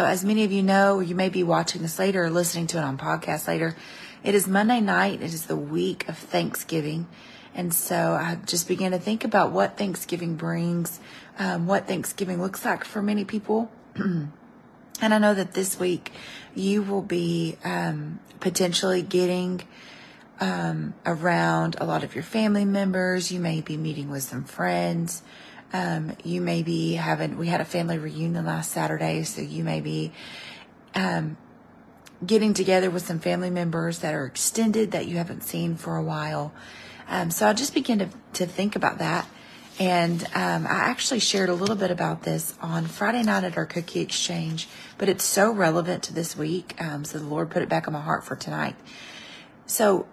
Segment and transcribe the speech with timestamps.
[0.00, 2.66] so, as many of you know, or you may be watching this later or listening
[2.68, 3.76] to it on podcast later,
[4.24, 5.20] it is Monday night.
[5.20, 7.06] It is the week of Thanksgiving.
[7.54, 11.00] And so I just began to think about what Thanksgiving brings,
[11.38, 13.70] um, what Thanksgiving looks like for many people.
[13.94, 14.32] and
[15.02, 16.12] I know that this week
[16.54, 19.60] you will be um, potentially getting
[20.40, 23.30] um, around a lot of your family members.
[23.30, 25.22] You may be meeting with some friends.
[25.72, 29.80] Um, you may be having, we had a family reunion last Saturday, so you may
[29.80, 30.12] be
[30.94, 31.36] um,
[32.24, 36.02] getting together with some family members that are extended that you haven't seen for a
[36.02, 36.52] while.
[37.08, 39.26] Um, so I just began to, to think about that.
[39.78, 43.64] And um, I actually shared a little bit about this on Friday night at our
[43.64, 46.74] cookie exchange, but it's so relevant to this week.
[46.78, 48.76] Um, so the Lord put it back on my heart for tonight.
[49.64, 50.06] So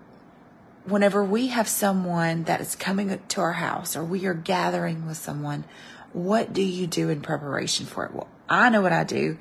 [0.88, 5.18] whenever we have someone that is coming to our house or we are gathering with
[5.18, 5.66] someone,
[6.14, 8.14] what do you do in preparation for it?
[8.14, 9.38] Well, I know what I do.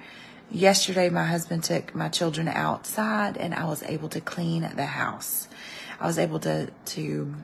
[0.50, 5.48] Yesterday, my husband took my children outside and I was able to clean the house.
[6.00, 7.34] I was able to, to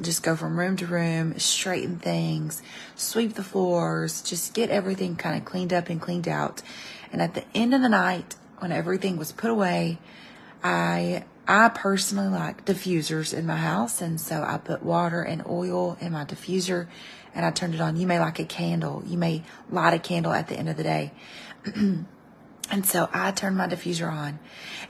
[0.00, 2.62] just go from room to room, straighten things,
[2.96, 6.62] sweep the floors, just get everything kind of cleaned up and cleaned out.
[7.12, 9.98] And at the end of the night, when everything was put away,
[10.64, 15.96] I I personally like diffusers in my house, and so I put water and oil
[16.00, 16.88] in my diffuser
[17.34, 17.96] and I turned it on.
[17.96, 19.02] You may like a candle.
[19.06, 21.12] You may light a candle at the end of the day.
[21.64, 22.06] and
[22.84, 24.38] so I turned my diffuser on.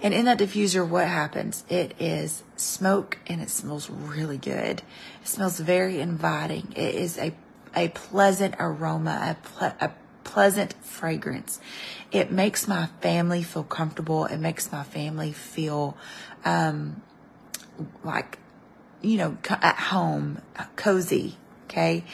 [0.03, 1.65] And in that diffuser, what happens?
[1.69, 4.83] It is smoke and it smells really good.
[5.23, 6.73] It smells very inviting.
[6.75, 7.35] It is a,
[7.77, 9.91] a pleasant aroma, a, ple- a
[10.25, 11.61] pleasant fragrance.
[12.11, 14.27] It makes my family feel comfortable.
[14.27, 15.97] It makes my family feel
[16.45, 17.03] um,
[18.05, 18.39] like,
[19.01, 20.41] you know, at home,
[20.77, 21.37] cozy.
[21.65, 22.05] Okay.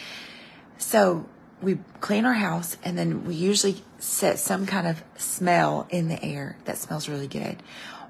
[0.79, 1.27] So
[1.61, 6.23] we clean our house and then we usually set some kind of smell in the
[6.23, 7.63] air that smells really good.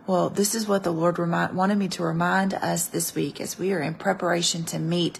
[0.06, 3.58] Well, this is what the Lord remind, wanted me to remind us this week as
[3.58, 5.18] we are in preparation to meet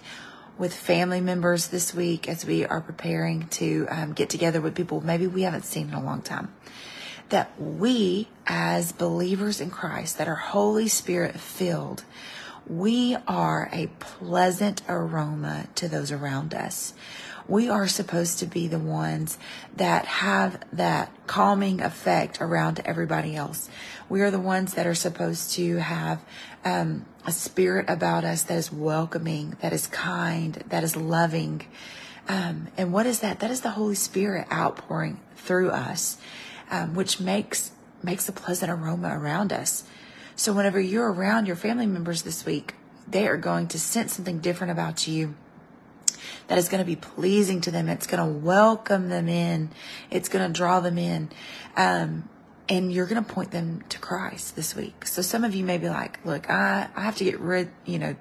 [0.59, 4.99] with family members this week, as we are preparing to um, get together with people
[5.01, 6.53] maybe we haven't seen in a long time.
[7.29, 12.03] That we, as believers in Christ, that are Holy Spirit filled,
[12.67, 16.93] we are a pleasant aroma to those around us.
[17.47, 19.37] We are supposed to be the ones
[19.75, 23.69] that have that calming effect around everybody else.
[24.07, 26.23] We are the ones that are supposed to have
[26.63, 31.65] um, a spirit about us that is welcoming, that is kind, that is loving.
[32.27, 33.39] Um, and what is that?
[33.39, 36.17] That is the Holy Spirit outpouring through us
[36.69, 37.71] um, which makes
[38.01, 39.83] makes a pleasant aroma around us.
[40.39, 44.39] So whenever you're around your family members this week, they are going to sense something
[44.39, 45.35] different about you
[46.47, 47.89] that is going to be pleasing to them.
[47.89, 49.69] It's going to welcome them in.
[50.09, 51.29] It's going to draw them in.
[51.75, 52.29] Um,
[52.69, 55.05] and you're going to point them to Christ this week.
[55.05, 57.99] So some of you may be like, look, I, I have to get rid, you
[57.99, 58.15] know,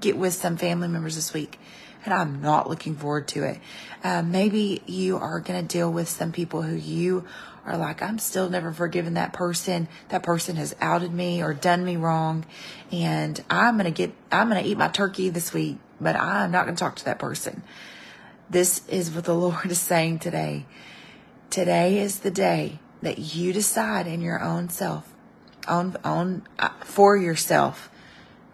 [0.00, 1.60] get with some family members this week
[2.04, 3.58] and I'm not looking forward to it.
[4.02, 7.24] Uh, maybe you are going to deal with some people who you
[7.64, 9.88] are like, I'm still never forgiven that person.
[10.08, 12.46] That person has outed me or done me wrong.
[12.90, 16.50] And I'm going to get, I'm going to eat my turkey this week, but I'm
[16.50, 17.62] not going to talk to that person.
[18.48, 20.66] This is what the Lord is saying today.
[21.50, 25.12] Today is the day that you decide in your own self,
[25.66, 27.90] on, on, uh, for yourself,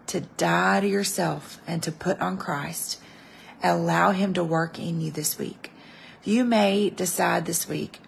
[0.07, 3.01] to die to yourself and to put on Christ.
[3.65, 5.71] Allow Him to work in you this week.
[6.23, 7.99] You may decide this week,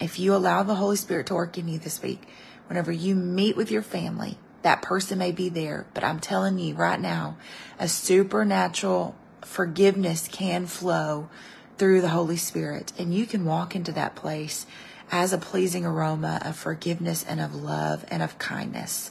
[0.00, 2.26] if you allow the Holy Spirit to work in you this week,
[2.68, 6.74] whenever you meet with your family, that person may be there, but I'm telling you
[6.74, 7.36] right now,
[7.78, 11.28] a supernatural forgiveness can flow
[11.76, 14.64] through the Holy Spirit, and you can walk into that place
[15.12, 19.10] as a pleasing aroma of forgiveness and of love and of kindness.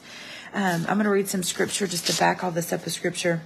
[0.55, 3.41] Um, I'm going to read some scripture just to back all this up with scripture.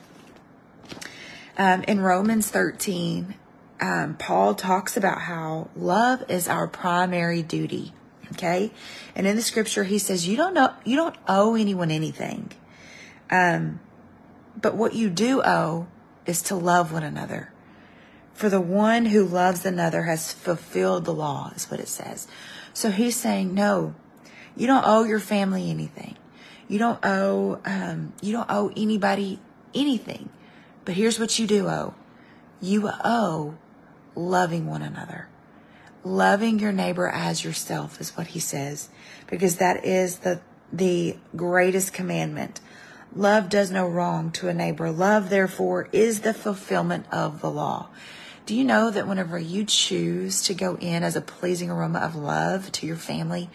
[1.58, 3.36] Um, in Romans 13,
[3.82, 7.94] um, Paul talks about how love is our primary duty.
[8.34, 8.72] Okay.
[9.16, 12.52] And in the scripture, he says, you don't know, you don't owe anyone anything.
[13.32, 13.80] Um,
[14.60, 15.88] but what you do owe
[16.26, 17.52] is to love one another.
[18.34, 22.28] For the one who loves another has fulfilled the law, is what it says.
[22.74, 23.96] So he's saying, no,
[24.56, 26.18] you don't owe your family anything.
[26.68, 29.40] You don't owe, um, you don't owe anybody
[29.74, 30.30] anything.
[30.88, 31.96] But here's what you do owe.
[32.62, 33.58] You owe
[34.16, 35.28] loving one another.
[36.06, 38.88] Loving your neighbor as yourself is what he says,
[39.30, 40.40] because that is the,
[40.72, 42.62] the greatest commandment.
[43.14, 44.90] Love does no wrong to a neighbor.
[44.90, 47.90] Love, therefore, is the fulfillment of the law.
[48.46, 52.16] Do you know that whenever you choose to go in as a pleasing aroma of
[52.16, 53.50] love to your family,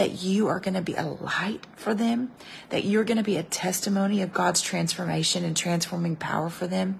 [0.00, 2.32] that you are going to be a light for them,
[2.70, 6.98] that you're going to be a testimony of God's transformation and transforming power for them.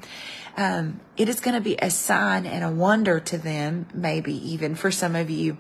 [0.55, 4.75] Um, it is going to be a sign and a wonder to them, maybe even
[4.75, 5.57] for some of you,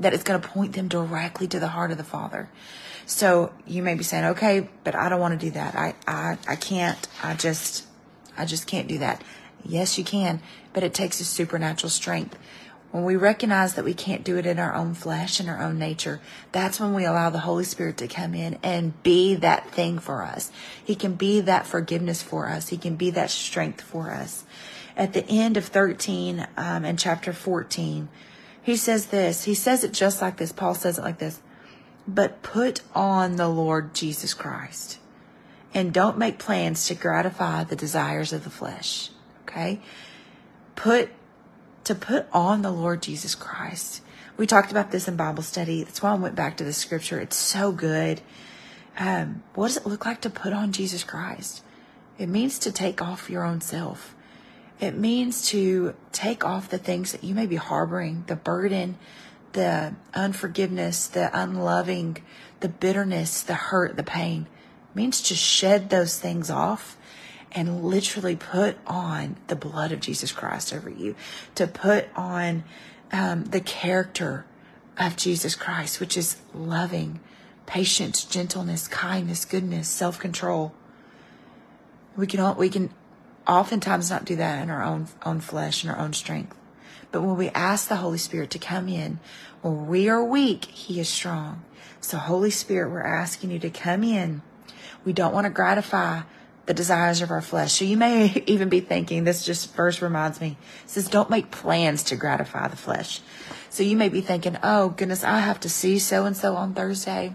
[0.00, 2.48] that it's going to point them directly to the heart of the Father.
[3.04, 5.74] So you may be saying, okay, but I don't want to do that.
[5.74, 7.06] I, I, I can't.
[7.22, 7.84] I just,
[8.38, 9.22] I just can't do that.
[9.62, 10.40] Yes, you can,
[10.72, 12.38] but it takes a supernatural strength.
[12.90, 15.78] When we recognize that we can't do it in our own flesh and our own
[15.78, 16.20] nature,
[16.52, 20.22] that's when we allow the Holy Spirit to come in and be that thing for
[20.22, 20.50] us.
[20.82, 22.68] He can be that forgiveness for us.
[22.68, 24.44] He can be that strength for us.
[24.96, 28.08] At the end of 13 um, and chapter 14,
[28.62, 29.44] he says this.
[29.44, 30.52] He says it just like this.
[30.52, 31.40] Paul says it like this.
[32.06, 34.98] But put on the Lord Jesus Christ
[35.74, 39.10] and don't make plans to gratify the desires of the flesh.
[39.42, 39.80] Okay?
[40.74, 41.10] Put
[41.88, 44.02] to put on the Lord Jesus Christ.
[44.36, 45.82] We talked about this in Bible study.
[45.82, 47.18] That's why I went back to the scripture.
[47.18, 48.20] It's so good.
[48.98, 51.62] Um, what does it look like to put on Jesus Christ?
[52.18, 54.14] It means to take off your own self.
[54.78, 58.98] It means to take off the things that you may be harboring, the burden,
[59.52, 62.18] the unforgiveness, the unloving,
[62.60, 64.46] the bitterness, the hurt, the pain.
[64.90, 66.97] It means to shed those things off
[67.52, 71.14] and literally put on the blood of Jesus Christ over you,
[71.54, 72.64] to put on
[73.12, 74.44] um, the character
[74.98, 77.20] of Jesus Christ, which is loving,
[77.66, 80.74] patience, gentleness, kindness, goodness, self control.
[82.16, 82.90] We can all, we can
[83.46, 86.56] oftentimes not do that in our own own flesh and our own strength.
[87.10, 89.18] But when we ask the Holy Spirit to come in,
[89.62, 91.64] when we are weak, He is strong.
[92.00, 94.42] So, Holy Spirit, we're asking you to come in.
[95.04, 96.22] We don't want to gratify
[96.68, 97.72] the desires of our flesh.
[97.72, 102.04] So you may even be thinking, this just first reminds me, says, don't make plans
[102.04, 103.20] to gratify the flesh.
[103.70, 106.74] So you may be thinking, oh goodness, I have to see so and so on
[106.74, 107.34] Thursday.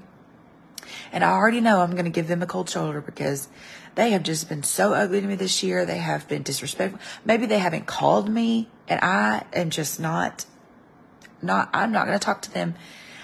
[1.11, 3.47] And I already know I'm going to give them a cold shoulder because
[3.95, 5.83] they have just been so ugly to me this year.
[5.83, 6.99] They have been disrespectful.
[7.25, 10.45] Maybe they haven't called me and I am just not,
[11.41, 12.75] not, I'm not going to talk to them.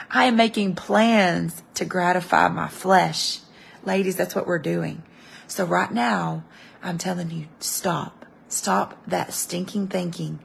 [0.09, 3.41] I am making plans to gratify my flesh.
[3.85, 5.03] Ladies, that's what we're doing.
[5.49, 6.43] So right now,
[6.83, 8.25] I'm telling you, stop.
[8.47, 10.39] Stop that stinking thinking.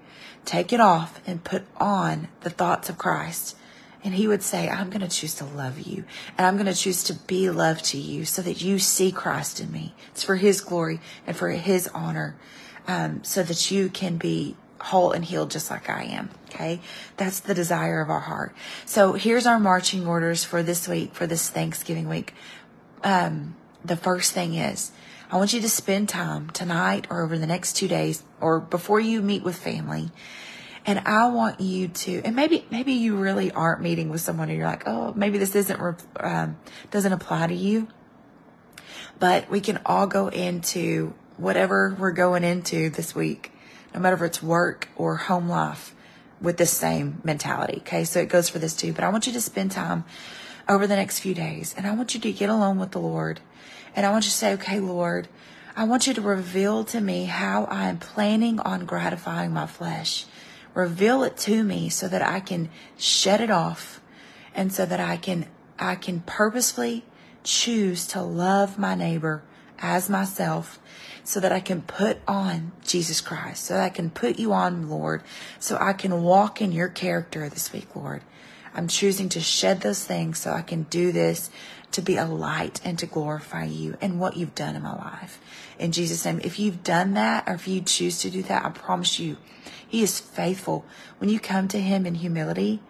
[0.44, 3.56] Take it off and put on the thoughts of Christ.
[4.02, 6.04] And he would say, I'm going to choose to love you
[6.36, 9.60] and I'm going to choose to be love to you so that you see Christ
[9.60, 9.94] in me.
[10.10, 12.34] It's for his glory and for his honor.
[12.86, 16.28] Um, so that you can be whole and healed just like I am.
[16.50, 16.80] Okay.
[17.16, 18.54] That's the desire of our heart.
[18.84, 22.34] So here's our marching orders for this week, for this Thanksgiving week.
[23.02, 24.92] Um, the first thing is
[25.31, 29.00] I want you to spend time tonight or over the next two days or before
[29.00, 30.10] you meet with family.
[30.86, 34.58] And I want you to, and maybe, maybe you really aren't meeting with someone and
[34.58, 35.81] you're like, oh, maybe this isn't,
[36.20, 36.58] um,
[36.90, 37.88] doesn't apply to you.
[39.19, 43.50] But we can all go into whatever we're going into this week,
[43.94, 45.94] no matter if it's work or home life
[46.40, 47.78] with the same mentality.
[47.78, 48.04] Okay.
[48.04, 50.04] So it goes for this too, but I want you to spend time
[50.69, 53.40] over the next few days and I want you to get alone with the Lord
[53.94, 55.28] and I want you to say, okay, Lord,
[55.76, 60.26] I want you to reveal to me how I am planning on gratifying my flesh.
[60.73, 64.00] Reveal it to me so that I can shed it off
[64.54, 65.47] and so that I can,
[65.78, 67.04] I can purposefully
[67.42, 69.42] choose to love my neighbor
[69.78, 70.78] as myself
[71.25, 74.90] so that I can put on Jesus Christ, so that I can put you on,
[74.90, 75.23] Lord,
[75.59, 78.23] so I can walk in your character this week, Lord.
[78.75, 81.50] I'm choosing to shed those things so I can do this
[81.93, 85.40] to be a light and to glorify you and what you've done in my life.
[85.78, 88.71] In Jesus' name, if you've done that or if you choose to do that, I
[88.71, 89.37] promise you,
[89.87, 90.85] He is faithful.
[91.19, 92.81] When you come to Him in humility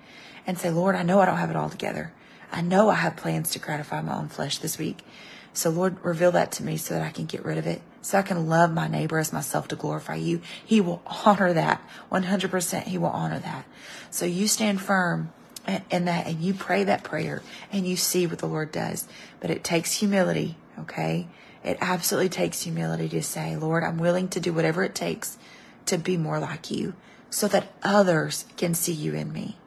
[0.46, 2.14] and say, Lord, I know I don't have it all together.
[2.50, 5.04] I know I have plans to gratify my own flesh this week.
[5.52, 8.18] So, Lord, reveal that to me so that I can get rid of it, so
[8.18, 10.40] I can love my neighbor as myself to glorify you.
[10.64, 11.82] He will honor that.
[12.10, 13.66] 100% He will honor that.
[14.10, 15.32] So, you stand firm
[15.66, 17.42] and that and you pray that prayer
[17.72, 19.08] and you see what the Lord does.
[19.40, 21.26] But it takes humility, okay?
[21.62, 25.38] It absolutely takes humility to say, Lord, I'm willing to do whatever it takes
[25.86, 26.94] to be more like you
[27.30, 29.58] so that others can see you in me.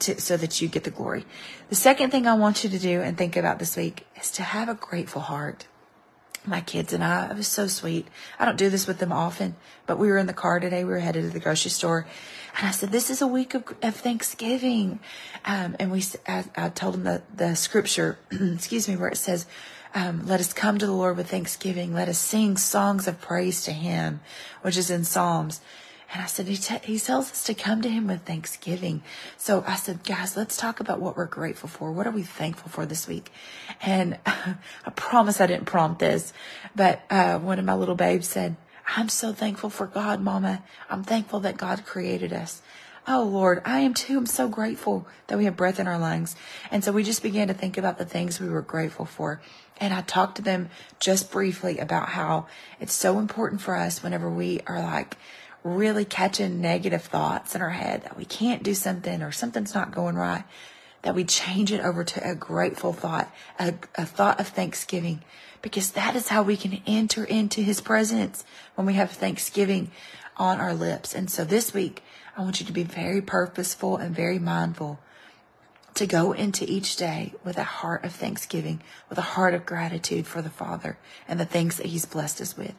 [0.00, 1.26] To, so that you get the glory.
[1.70, 4.44] The second thing I want you to do and think about this week is to
[4.44, 5.66] have a grateful heart
[6.46, 7.30] my kids and I.
[7.30, 8.06] It was so sweet.
[8.38, 10.84] I don't do this with them often, but we were in the car today.
[10.84, 12.06] We were headed to the grocery store,
[12.58, 15.00] and I said, "This is a week of, of Thanksgiving,"
[15.44, 16.02] um, and we.
[16.26, 19.46] I, I, told them the the scripture, excuse me, where it says.
[19.94, 21.94] Um, let us come to the Lord with thanksgiving.
[21.94, 24.20] Let us sing songs of praise to Him,
[24.60, 25.62] which is in Psalms.
[26.12, 29.02] And I said, he, he tells us to come to him with thanksgiving.
[29.36, 31.92] So I said, guys, let's talk about what we're grateful for.
[31.92, 33.30] What are we thankful for this week?
[33.82, 34.56] And I
[34.96, 36.32] promise I didn't prompt this,
[36.74, 38.56] but uh, one of my little babes said,
[38.96, 40.62] I'm so thankful for God, Mama.
[40.88, 42.62] I'm thankful that God created us.
[43.06, 44.18] Oh Lord, I am too.
[44.18, 46.36] I'm so grateful that we have breath in our lungs.
[46.70, 49.40] And so we just began to think about the things we were grateful for.
[49.78, 50.68] And I talked to them
[51.00, 52.46] just briefly about how
[52.80, 55.16] it's so important for us whenever we are like
[55.64, 59.92] really catching negative thoughts in our head that we can't do something or something's not
[59.92, 60.44] going right,
[61.02, 65.22] that we change it over to a grateful thought, a, a thought of thanksgiving,
[65.62, 69.90] because that is how we can enter into his presence when we have thanksgiving
[70.36, 71.14] on our lips.
[71.14, 72.02] And so this week,
[72.36, 75.00] I want you to be very purposeful and very mindful
[75.98, 80.28] to go into each day with a heart of thanksgiving, with a heart of gratitude
[80.28, 82.74] for the Father and the things that He's blessed us with.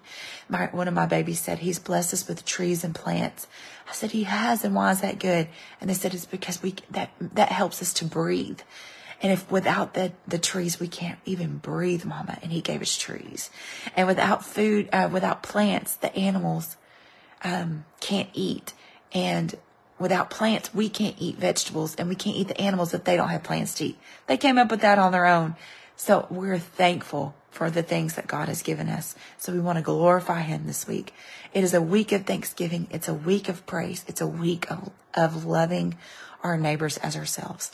[0.48, 3.46] My, one of my babies said, He's blessed us with trees and plants.
[3.90, 5.50] I said, He has, and why is that good?
[5.82, 8.62] And they said, It's because we, that, that helps us to breathe.
[9.22, 12.38] And if without the, the trees, we can't even breathe, mama.
[12.42, 13.50] And he gave us trees.
[13.98, 16.78] And without food, uh, without plants, the animals,
[17.44, 18.72] um, can't eat.
[19.12, 19.56] And
[20.00, 23.30] without plants, we can't eat vegetables and we can't eat the animals if they don't
[23.30, 23.98] have plants to eat.
[24.28, 25.56] They came up with that on their own.
[25.96, 29.16] So we're thankful for the things that God has given us.
[29.38, 31.14] So we want to glorify Him this week.
[31.54, 32.88] It is a week of Thanksgiving.
[32.90, 34.06] It's a week of praise.
[34.08, 35.98] It's a week of, of loving
[36.42, 37.72] our neighbors as ourselves.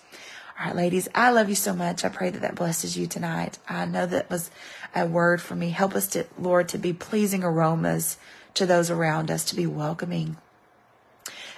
[0.57, 2.05] All right, ladies, I love you so much.
[2.05, 3.59] I pray that that blesses you tonight.
[3.67, 4.49] I know that was
[4.95, 5.69] a word for me.
[5.69, 8.17] Help us to, Lord, to be pleasing aromas
[8.53, 10.37] to those around us, to be welcoming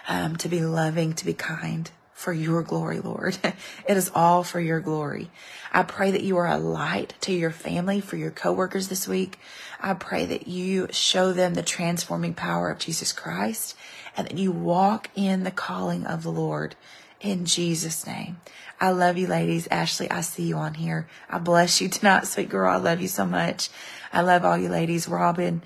[0.07, 3.37] um, to be loving, to be kind for your glory, Lord.
[3.43, 5.29] it is all for your glory.
[5.71, 9.39] I pray that you are a light to your family, for your coworkers this week.
[9.79, 13.77] I pray that you show them the transforming power of Jesus Christ
[14.15, 16.75] and that you walk in the calling of the Lord
[17.21, 18.37] in Jesus' name.
[18.79, 19.67] I love you, ladies.
[19.69, 21.07] Ashley, I see you on here.
[21.29, 22.71] I bless you tonight, sweet girl.
[22.71, 23.69] I love you so much.
[24.13, 25.07] I love all you ladies.
[25.07, 25.61] Robin,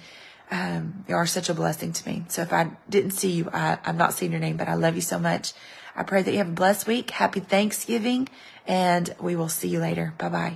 [0.51, 2.25] um, you are such a blessing to me.
[2.27, 4.95] So if I didn't see you, I, I'm not seeing your name, but I love
[4.95, 5.53] you so much.
[5.95, 7.11] I pray that you have a blessed week.
[7.11, 8.29] Happy Thanksgiving,
[8.67, 10.13] and we will see you later.
[10.17, 10.49] Bye bye.